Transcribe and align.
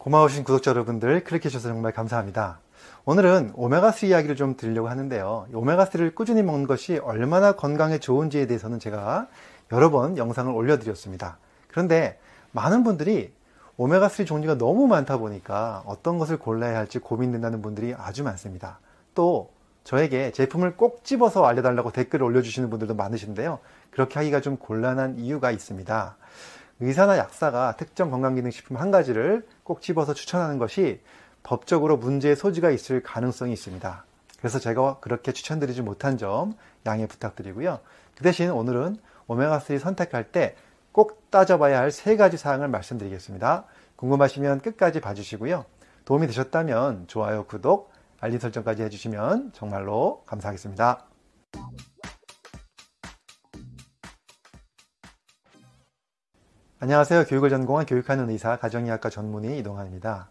고마우신 0.00 0.44
구독자 0.44 0.70
여러분들 0.70 1.24
클릭해주셔서 1.24 1.68
정말 1.68 1.92
감사합니다. 1.92 2.60
오늘은 3.04 3.52
오메가3 3.52 4.08
이야기를 4.08 4.34
좀 4.34 4.56
드리려고 4.56 4.88
하는데요. 4.88 5.48
오메가3를 5.52 6.14
꾸준히 6.14 6.42
먹는 6.42 6.66
것이 6.66 6.96
얼마나 6.96 7.52
건강에 7.52 7.98
좋은지에 7.98 8.46
대해서는 8.46 8.78
제가 8.78 9.28
여러 9.72 9.90
번 9.90 10.16
영상을 10.16 10.50
올려드렸습니다. 10.50 11.36
그런데 11.68 12.18
많은 12.52 12.82
분들이 12.82 13.30
오메가3 13.76 14.26
종류가 14.26 14.56
너무 14.56 14.86
많다 14.86 15.18
보니까 15.18 15.82
어떤 15.84 16.16
것을 16.16 16.38
골라야 16.38 16.78
할지 16.78 16.98
고민된다는 16.98 17.60
분들이 17.60 17.94
아주 17.94 18.24
많습니다. 18.24 18.78
또 19.14 19.50
저에게 19.84 20.32
제품을 20.32 20.76
꼭 20.78 21.04
집어서 21.04 21.44
알려달라고 21.44 21.92
댓글을 21.92 22.24
올려주시는 22.24 22.70
분들도 22.70 22.94
많으신데요. 22.94 23.58
그렇게 23.90 24.14
하기가 24.14 24.40
좀 24.40 24.56
곤란한 24.56 25.18
이유가 25.18 25.50
있습니다. 25.50 26.16
의사나 26.80 27.18
약사가 27.18 27.76
특정 27.76 28.10
건강기능식품 28.10 28.76
한 28.76 28.90
가지를 28.90 29.46
꼭 29.64 29.82
집어서 29.82 30.14
추천하는 30.14 30.58
것이 30.58 31.00
법적으로 31.42 31.96
문제의 31.96 32.36
소지가 32.36 32.70
있을 32.70 33.02
가능성이 33.02 33.52
있습니다. 33.52 34.04
그래서 34.38 34.58
제가 34.58 34.98
그렇게 35.00 35.32
추천드리지 35.32 35.82
못한 35.82 36.16
점 36.16 36.54
양해 36.86 37.06
부탁드리고요. 37.06 37.80
그 38.16 38.22
대신 38.22 38.50
오늘은 38.50 38.96
오메가3 39.28 39.78
선택할 39.78 40.32
때 40.32 40.56
꼭 40.92 41.30
따져봐야 41.30 41.78
할 41.78 41.90
세 41.90 42.16
가지 42.16 42.36
사항을 42.36 42.68
말씀드리겠습니다. 42.68 43.64
궁금하시면 43.96 44.60
끝까지 44.60 45.00
봐주시고요. 45.00 45.64
도움이 46.04 46.26
되셨다면 46.26 47.06
좋아요, 47.06 47.44
구독, 47.44 47.92
알림 48.20 48.38
설정까지 48.38 48.82
해주시면 48.82 49.52
정말로 49.52 50.22
감사하겠습니다. 50.26 51.09
안녕하세요. 56.82 57.26
교육을 57.26 57.50
전공한 57.50 57.84
교육하는 57.84 58.30
의사, 58.30 58.56
가정의학과 58.56 59.10
전문의 59.10 59.58
이동환입니다. 59.58 60.30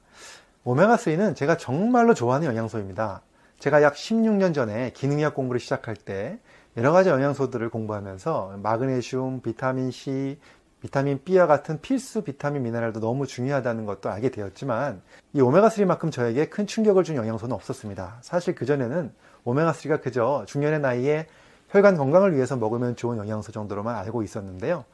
오메가3는 0.65 1.35
제가 1.35 1.57
정말로 1.57 2.15
좋아하는 2.15 2.47
영양소입니다. 2.47 3.21
제가 3.59 3.83
약 3.83 3.93
16년 3.93 4.55
전에 4.55 4.91
기능의학 4.95 5.35
공부를 5.35 5.59
시작할 5.59 5.95
때 5.95 6.39
여러 6.75 6.91
가지 6.91 7.09
영양소들을 7.09 7.69
공부하면서 7.69 8.61
마그네슘, 8.63 9.41
비타민 9.41 9.91
C, 9.91 10.39
비타민 10.81 11.23
B와 11.23 11.45
같은 11.45 11.81
필수 11.81 12.23
비타민 12.23 12.63
미네랄도 12.63 12.99
너무 12.99 13.27
중요하다는 13.27 13.85
것도 13.85 14.09
알게 14.09 14.31
되었지만 14.31 15.03
이 15.33 15.41
오메가3만큼 15.41 16.11
저에게 16.11 16.49
큰 16.49 16.65
충격을 16.65 17.03
준 17.03 17.15
영양소는 17.15 17.53
없었습니다. 17.53 18.17
사실 18.21 18.55
그전에는 18.55 19.13
오메가3가 19.45 20.01
그저 20.01 20.45
중년의 20.47 20.79
나이에 20.79 21.27
혈관 21.69 21.95
건강을 21.95 22.33
위해서 22.33 22.57
먹으면 22.57 22.95
좋은 22.95 23.19
영양소 23.19 23.51
정도로만 23.51 23.95
알고 23.97 24.23
있었는데요. 24.23 24.85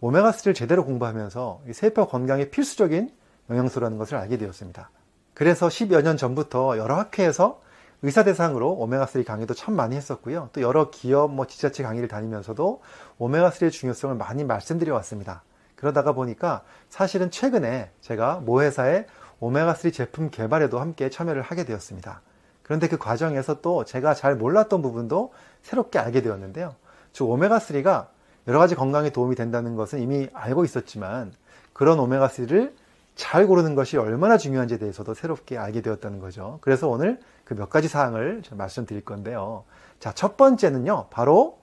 오메가3를 0.00 0.54
제대로 0.54 0.84
공부하면서 0.84 1.62
세포 1.72 2.06
건강에 2.06 2.50
필수적인 2.50 3.10
영양소라는 3.50 3.98
것을 3.98 4.16
알게 4.16 4.38
되었습니다. 4.38 4.90
그래서 5.34 5.68
10여 5.68 6.02
년 6.02 6.16
전부터 6.16 6.78
여러 6.78 6.96
학회에서 6.96 7.60
의사 8.02 8.22
대상으로 8.22 8.76
오메가3 8.78 9.24
강의도 9.24 9.54
참 9.54 9.74
많이 9.74 9.96
했었고요. 9.96 10.50
또 10.52 10.60
여러 10.60 10.90
기업, 10.90 11.32
뭐 11.32 11.46
지자체 11.46 11.82
강의를 11.82 12.08
다니면서도 12.08 12.82
오메가3의 13.18 13.70
중요성을 13.70 14.14
많이 14.16 14.44
말씀드려 14.44 14.94
왔습니다. 14.94 15.42
그러다가 15.74 16.12
보니까 16.12 16.62
사실은 16.88 17.30
최근에 17.30 17.90
제가 18.00 18.40
모 18.44 18.62
회사의 18.62 19.06
오메가3 19.40 19.92
제품 19.92 20.30
개발에도 20.30 20.78
함께 20.78 21.10
참여를 21.10 21.42
하게 21.42 21.64
되었습니다. 21.64 22.20
그런데 22.62 22.88
그 22.88 22.98
과정에서 22.98 23.60
또 23.60 23.84
제가 23.84 24.14
잘 24.14 24.36
몰랐던 24.36 24.82
부분도 24.82 25.32
새롭게 25.62 25.98
알게 25.98 26.22
되었는데요. 26.22 26.74
즉 27.12 27.24
오메가3가 27.24 28.08
여러 28.46 28.58
가지 28.58 28.74
건강에 28.74 29.10
도움이 29.10 29.36
된다는 29.36 29.74
것은 29.76 30.00
이미 30.00 30.28
알고 30.32 30.64
있었지만 30.64 31.32
그런 31.72 31.98
오메가3를 31.98 32.72
잘 33.16 33.46
고르는 33.46 33.74
것이 33.74 33.96
얼마나 33.96 34.36
중요한지에 34.36 34.78
대해서도 34.78 35.14
새롭게 35.14 35.56
알게 35.56 35.80
되었다는 35.82 36.18
거죠. 36.18 36.58
그래서 36.60 36.88
오늘 36.88 37.20
그 37.44 37.54
몇 37.54 37.70
가지 37.70 37.88
사항을 37.88 38.42
말씀드릴 38.50 39.04
건데요. 39.04 39.64
자, 40.00 40.12
첫 40.12 40.36
번째는요, 40.36 41.06
바로 41.10 41.58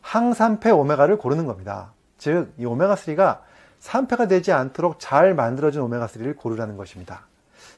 항산패 0.00 0.70
오메가를 0.70 1.18
고르는 1.18 1.46
겁니다. 1.46 1.92
즉, 2.18 2.52
이 2.58 2.64
오메가3가 2.64 3.40
산패가 3.80 4.28
되지 4.28 4.52
않도록 4.52 4.98
잘 4.98 5.34
만들어진 5.34 5.82
오메가3를 5.82 6.36
고르라는 6.36 6.76
것입니다. 6.76 7.26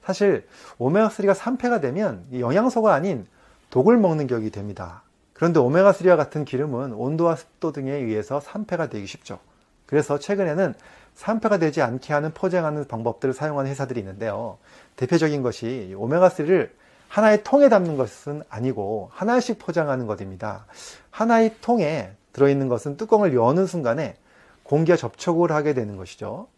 사실, 0.04 0.47
오메가3가 0.78 1.34
산패가 1.34 1.80
되면 1.80 2.25
영양소가 2.32 2.94
아닌 2.94 3.26
독을 3.70 3.97
먹는 3.98 4.26
격이 4.26 4.50
됩니다. 4.50 5.03
그런데 5.38 5.60
오메가3와 5.60 6.16
같은 6.16 6.44
기름은 6.44 6.93
온도와 6.94 7.37
습도 7.37 7.71
등에 7.71 7.93
의해서 7.93 8.41
산패가 8.41 8.88
되기 8.88 9.06
쉽죠. 9.06 9.38
그래서 9.87 10.19
최근에는 10.19 10.75
산패가 11.15 11.59
되지 11.59 11.81
않게 11.81 12.12
하는 12.12 12.34
포장하는 12.34 12.88
방법들을 12.88 13.34
사용하는 13.34 13.71
회사들이 13.71 14.00
있는데요. 14.00 14.59
대표적인 14.97 15.44
것이 15.44 15.94
오메가3를 15.97 16.71
하나의 17.06 17.44
통에 17.44 17.69
담는 17.69 17.97
것은 17.97 18.43
아니고 18.48 19.10
하나씩 19.12 19.60
포장하는 19.60 20.09
것입니다. 20.09 20.66
하나의 21.12 21.54
통에 21.60 22.10
들어있는 22.32 22.66
것은 22.66 22.97
뚜껑을 22.97 23.32
여는 23.32 23.66
순간에 23.66 24.16
공기와 24.65 24.97
접촉을 24.97 25.53
하게 25.53 25.72
되는 25.72 25.97
것이죠. 25.97 26.48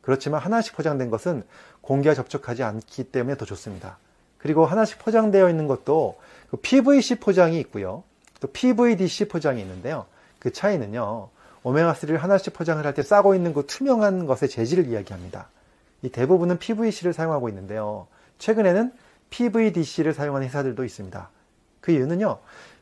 그렇지만 0.00 0.40
하나씩 0.40 0.74
포장된 0.74 1.10
것은 1.10 1.44
공기와 1.82 2.14
접촉하지 2.14 2.62
않기 2.62 3.04
때문에 3.12 3.36
더 3.36 3.44
좋습니다. 3.44 3.98
그리고 4.38 4.64
하나씩 4.64 5.00
포장되어 5.00 5.50
있는 5.50 5.66
것도 5.68 6.18
그 6.50 6.56
PVC 6.56 7.16
포장이 7.16 7.60
있고요. 7.60 8.04
또 8.42 8.48
PVDC 8.48 9.28
포장이 9.28 9.60
있는데요. 9.62 10.06
그 10.40 10.52
차이는요. 10.52 11.28
오메가3를 11.62 12.18
하나씩 12.18 12.52
포장을 12.52 12.84
할 12.84 12.92
때 12.92 13.02
싸고 13.02 13.36
있는 13.36 13.54
그 13.54 13.66
투명한 13.66 14.26
것의 14.26 14.50
재질을 14.50 14.88
이야기합니다. 14.88 15.48
이 16.02 16.08
대부분은 16.08 16.58
PVC를 16.58 17.12
사용하고 17.12 17.48
있는데요. 17.48 18.08
최근에는 18.38 18.92
PVDC를 19.30 20.12
사용하는 20.12 20.48
회사들도 20.48 20.84
있습니다. 20.84 21.30
그 21.80 21.92
이유는요. 21.92 22.38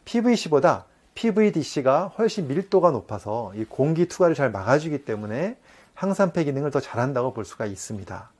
PVC보다 0.06 0.87
PVDC가 1.15 2.06
훨씬 2.16 2.48
밀도가 2.48 2.91
높아서 2.91 3.53
이 3.54 3.66
공기 3.66 4.09
투과를 4.09 4.34
잘 4.34 4.50
막아주기 4.50 5.04
때문에 5.04 5.59
항산패 5.92 6.44
기능을 6.44 6.71
더 6.71 6.81
잘한다고 6.81 7.34
볼 7.34 7.44
수가 7.44 7.66
있습니다. 7.66 8.31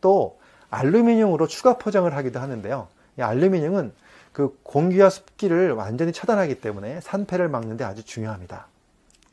또 0.00 0.38
알루미늄으로 0.70 1.48
추가 1.48 1.76
포장을 1.76 2.14
하기도 2.14 2.38
하는데요. 2.38 2.86
이 3.18 3.22
알루미늄은 3.22 3.92
그 4.32 4.58
공기와 4.62 5.10
습기를 5.10 5.72
완전히 5.72 6.12
차단하기 6.12 6.60
때문에 6.60 7.00
산패를 7.00 7.48
막는데 7.48 7.84
아주 7.84 8.04
중요합니다. 8.04 8.66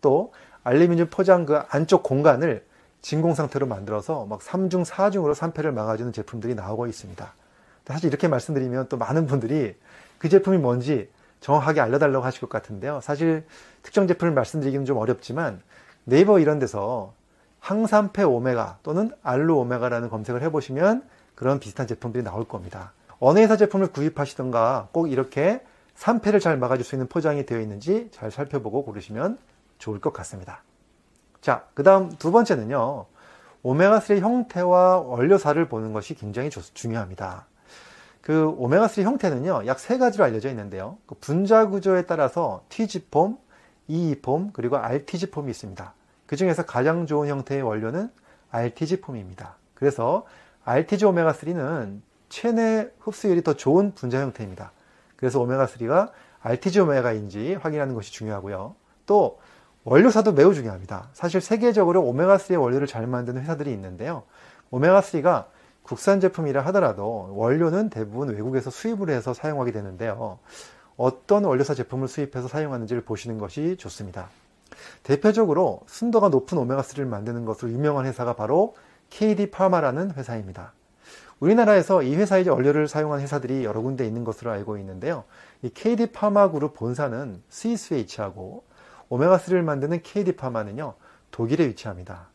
또 0.02 0.34
알루미늄 0.64 1.10
포장 1.10 1.46
그 1.46 1.58
안쪽 1.70 2.04
공간을 2.04 2.66
진공 3.02 3.36
상태로 3.36 3.68
만들어서 3.68 4.26
막 4.26 4.40
3중, 4.40 4.84
4중으로 4.84 5.36
산패를 5.36 5.72
막아주는 5.72 6.12
제품들이 6.12 6.56
나오고 6.56 6.88
있습니다. 6.88 7.34
사실 7.86 8.08
이렇게 8.08 8.28
말씀드리면 8.28 8.90
또 8.90 8.98
많은 8.98 9.28
분들이 9.28 9.76
그 10.18 10.28
제품이 10.28 10.58
뭔지 10.58 11.08
정확하게 11.40 11.82
알려달라고 11.82 12.26
하실 12.26 12.42
것 12.42 12.50
같은데요. 12.50 13.02
사실 13.02 13.46
특정 13.84 14.08
제품을 14.08 14.34
말씀드리기는 14.34 14.86
좀 14.86 14.98
어렵지만 14.98 15.62
네이버 16.04 16.40
이런 16.40 16.58
데서 16.58 17.14
항산패 17.60 18.24
오메가 18.24 18.80
또는 18.82 19.12
알루 19.22 19.56
오메가라는 19.56 20.10
검색을 20.10 20.42
해보시면 20.42 21.04
그런 21.36 21.60
비슷한 21.60 21.86
제품들이 21.86 22.24
나올 22.24 22.48
겁니다. 22.48 22.92
어느 23.20 23.40
회사 23.40 23.58
제품을 23.58 23.88
구입하시던가 23.88 24.90
꼭 24.92 25.12
이렇게 25.12 25.62
산패를 25.96 26.40
잘 26.40 26.58
막아줄 26.58 26.84
수 26.86 26.96
있는 26.96 27.08
포장이 27.08 27.46
되어 27.46 27.60
있는지 27.60 28.10
잘 28.12 28.32
살펴보고 28.32 28.84
고르시면 28.84 29.38
좋을 29.78 30.00
것 30.00 30.14
같습니다. 30.14 30.64
자, 31.42 31.66
그 31.74 31.84
다음 31.84 32.10
두 32.10 32.32
번째는요. 32.32 33.06
오메가3 33.64 34.20
형태와 34.20 35.00
원료사를 35.00 35.68
보는 35.68 35.94
것이 35.94 36.14
굉장히 36.14 36.50
중요합니다. 36.50 37.48
그 38.22 38.56
오메가3 38.58 39.04
형태는요, 39.04 39.64
약 39.68 39.80
세 39.80 39.98
가지로 39.98 40.24
알려져 40.24 40.50
있는데요. 40.50 40.98
그 41.06 41.16
분자 41.16 41.68
구조에 41.68 42.06
따라서 42.06 42.64
T지폼, 42.70 43.38
E폼, 43.88 44.52
그리고 44.54 44.78
RT지폼이 44.78 45.52
있습니다. 45.52 45.94
그 46.26 46.36
중에서 46.36 46.66
가장 46.66 47.06
좋은 47.06 47.28
형태의 47.28 47.62
원료는 47.62 48.10
RT지폼입니다. 48.52 49.58
그래서 49.76 50.26
RTG 50.64 51.06
오메가3는 51.06 52.02
체내 52.36 52.90
흡수율이 53.00 53.44
더 53.44 53.54
좋은 53.54 53.96
분자 53.96 54.20
형태입니다. 54.20 54.74
그래서 55.16 55.40
오메가3가 55.40 56.12
RTG 56.42 56.82
오메가인지 56.82 57.54
확인하는 57.54 57.96
것이 57.96 58.12
중요하고요. 58.12 58.76
또 59.06 59.40
원료사도 59.86 60.34
매우 60.34 60.54
중요합니다. 60.54 61.08
사실 61.14 61.40
세계적으로 61.40 62.04
오메가3의 62.04 62.62
원료를 62.62 62.88
잘 62.88 63.08
만드는 63.08 63.42
회사들이 63.42 63.72
있는데요. 63.72 64.24
오메가3가 64.72 65.46
국산 65.82 66.20
제품이라 66.20 66.62
하더라도 66.66 67.30
원료는 67.32 67.90
대부분 67.90 68.28
외국에서 68.28 68.70
수입을 68.70 69.10
해서 69.12 69.34
사용하게 69.34 69.72
되는데요. 69.72 70.40
어떤 70.98 71.46
원료사 71.46 71.74
제품을 71.74 72.10
수입해서 72.10 72.50
사용하는지를 72.50 73.06
보시는 73.06 73.38
것이 73.38 73.78
좋습니다. 73.78 74.28
대표적으로 75.04 75.84
순도가 75.88 76.28
높은 76.28 76.58
오메가3를 76.58 77.06
만드는 77.06 77.46
것으로 77.46 77.72
유명한 77.72 78.06
회사가 78.06 78.36
바로 78.36 78.76
KD 79.10 79.52
파마라는 79.52 80.16
회사입니다. 80.16 80.74
우리나라에서 81.40 82.02
이 82.02 82.16
회사의 82.16 82.48
원료를 82.48 82.88
사용한 82.88 83.20
회사들이 83.20 83.66
여러 83.66 83.82
군데 83.82 84.06
있는 84.06 84.24
것으로 84.24 84.52
알고 84.52 84.78
있는데요. 84.78 85.26
이 85.62 85.70
KD 85.70 86.08
파마 86.08 86.52
그룹 86.52 86.74
본사는 86.76 87.42
스위스에 87.50 87.98
위치하고 87.98 88.64
오메가3를 89.10 89.62
만드는 89.62 90.02
KD 90.02 90.34
파마는요, 90.34 90.94
독일에 91.32 91.68
위치합니다. 91.68 92.30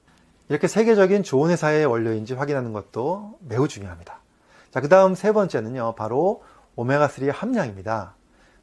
이렇게 0.49 0.69
세계적인 0.69 1.23
좋은 1.23 1.51
회사의 1.51 1.87
원료인지 1.87 2.35
확인하는 2.35 2.73
것도 2.73 3.39
매우 3.41 3.69
중요합니다. 3.69 4.21
자, 4.71 4.81
그 4.81 4.89
다음 4.89 5.15
세 5.15 5.33
번째는요, 5.33 5.95
바로 5.97 6.43
오메가3 6.77 7.33
함량입니다. 7.33 8.15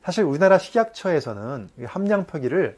사실 0.04 0.24
우리나라 0.24 0.58
식약처에서는 0.58 1.70
함량 1.86 2.26
표기를 2.26 2.78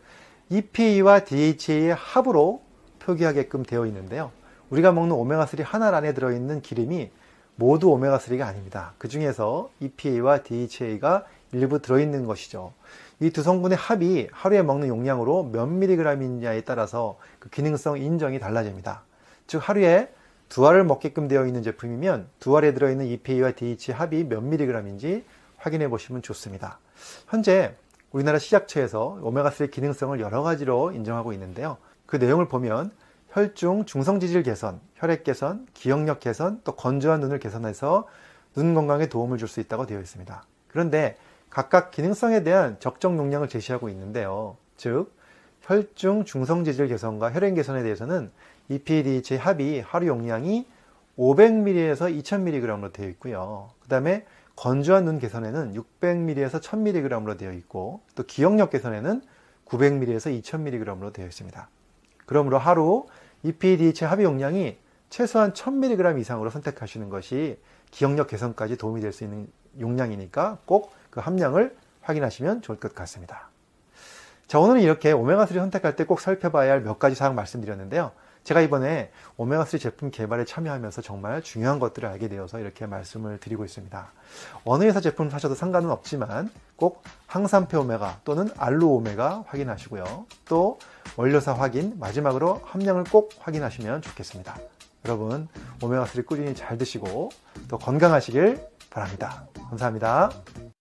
EPA와 0.50 1.25
DHA의 1.25 1.94
합으로 1.94 2.63
표기하게끔 3.00 3.63
되어 3.63 3.85
있는데요. 3.85 4.31
우리가 4.69 4.91
먹는 4.91 5.15
오메가3 5.15 5.63
하나 5.63 5.95
안에 5.95 6.13
들어있는 6.13 6.61
기름이 6.61 7.11
모두 7.59 7.88
오메가3가 7.88 8.44
아닙니다. 8.44 8.94
그 8.97 9.09
중에서 9.09 9.69
EPA와 9.81 10.44
DHA가 10.44 11.25
일부 11.51 11.81
들어있는 11.81 12.25
것이죠. 12.25 12.71
이 13.19 13.31
두 13.31 13.44
성분의 13.44 13.77
합이 13.77 14.29
하루에 14.31 14.61
먹는 14.61 14.88
용량으로 14.88 15.44
몇 15.44 15.65
미리그램이냐에 15.65 16.61
따라서 16.61 17.19
그 17.38 17.50
기능성 17.50 17.97
인정이 17.97 18.39
달라집니다. 18.39 19.03
즉 19.45 19.59
하루에 19.61 20.09
두 20.47 20.65
알을 20.69 20.85
먹게끔 20.85 21.27
되어 21.27 21.45
있는 21.45 21.61
제품이면 21.61 22.29
두 22.39 22.56
알에 22.56 22.73
들어있는 22.73 23.06
EPA와 23.07 23.51
DHA 23.51 23.94
합이 23.94 24.23
몇 24.23 24.41
미리그램인지 24.41 25.25
확인해 25.57 25.89
보시면 25.89 26.21
좋습니다. 26.21 26.79
현재 27.27 27.75
우리나라 28.13 28.39
식약처에서 28.39 29.19
오메가3 29.21 29.69
기능성을 29.69 30.17
여러 30.21 30.44
가지로 30.44 30.94
인정하고 30.94 31.33
있는데요. 31.33 31.75
그 32.06 32.15
내용을 32.15 32.47
보면 32.47 32.91
혈중 33.31 33.86
중성지질 33.86 34.44
개선, 34.44 34.80
혈액 34.96 35.24
개선, 35.24 35.68
기억력 35.74 36.20
개선, 36.20 36.62
또 36.64 36.72
건조한 36.74 37.20
눈을 37.20 37.40
개선해서 37.40 38.08
눈 38.56 38.74
건강에 38.74 39.08
도움을 39.08 39.38
줄 39.38 39.48
수 39.48 39.60
있다고 39.60 39.86
되어 39.86 40.00
있습니다. 40.00 40.44
그런데 40.68 41.16
각각 41.50 41.92
기능성에 41.92 42.44
대한 42.44 42.78
적정 42.80 43.18
용량을 43.18 43.48
제시하고 43.48 43.90
있는데요. 43.90 44.58
즉, 44.78 45.12
혈중 45.62 46.26
중성지질 46.26 46.88
개선과 46.88 47.31
혈액 47.34 47.56
개선에 47.56 47.84
대해서는 47.84 48.31
EPDH의 48.70 49.38
합이 49.40 49.81
하루 49.81 50.08
용량이 50.08 50.68
500ml에서 51.18 52.24
2000mg로 52.24 52.94
되어 52.94 53.08
있고요. 53.10 53.70
그 53.81 53.90
다음에 53.90 54.26
건조한 54.56 55.06
눈 55.06 55.20
개선에는 55.20 55.74
600ml에서 55.74 56.62
1000mg로 56.62 57.38
되어 57.38 57.52
있고 57.54 58.02
또 58.16 58.24
기억력 58.24 58.72
개선에는 58.72 59.22
900ml에서 59.66 60.42
2000mg로 60.42 61.14
되어 61.14 61.26
있습니다. 61.26 61.70
그러므로 62.26 62.58
하루 62.58 63.06
EPDH 63.44 64.06
합의 64.06 64.25
용량이 64.25 64.77
최소한 65.09 65.53
1000mg 65.53 66.19
이상으로 66.19 66.50
선택하시는 66.50 67.09
것이 67.09 67.57
기억력 67.91 68.27
개선까지 68.27 68.77
도움이 68.77 69.01
될 69.01 69.12
수 69.12 69.24
있는 69.24 69.47
용량이니까 69.80 70.59
꼭 70.65 70.91
그 71.09 71.19
함량을 71.21 71.75
확인하시면 72.01 72.62
좋을 72.62 72.80
것 72.80 72.94
같습니다. 72.94 73.50
자, 74.47 74.59
오늘은 74.59 74.81
이렇게 74.81 75.12
오메가3 75.13 75.56
선택할 75.56 75.95
때 75.95 76.03
꼭 76.03 76.21
살펴봐야 76.21 76.71
할 76.71 76.83
몇 76.83 77.00
가지 77.00 77.15
사항 77.15 77.33
말씀드렸는데요. 77.36 78.12
제가 78.44 78.62
이번에 78.62 79.12
오메가3 79.38 79.80
제품 79.80 80.12
개발에 80.12 80.45
참여하면서 80.45 81.01
정말 81.01 81.41
중요한 81.41 81.80
것들을 81.80 82.07
알게 82.07 82.27
되어서 82.30 82.59
이렇게 82.59 82.86
말씀을 82.86 83.39
드리고 83.39 83.65
있습니다. 83.65 84.12
어느 84.65 84.83
회사 84.86 85.01
제품 85.01 85.30
사셔도 85.30 85.56
상관은 85.56 85.91
없지만 85.91 86.50
꼭 86.75 87.03
항산표 87.27 87.81
오메가 87.81 88.21
또는 88.24 88.50
알루 88.57 88.88
오메가 88.88 89.44
확인하시고요. 89.47 90.25
또 90.47 90.80
원료사 91.15 91.53
확인, 91.53 92.00
마지막으로 92.00 92.62
함량을 92.65 93.03
꼭 93.06 93.33
확인하시면 93.39 94.01
좋겠습니다. 94.01 94.57
여러분, 95.06 95.47
오메가3 95.81 96.25
꾸준히 96.25 96.56
잘 96.56 96.77
드시고 96.77 97.30
또 97.68 97.77
건강하시길 97.77 98.65
바랍니다. 98.89 99.45
감사합니다. 99.69 100.31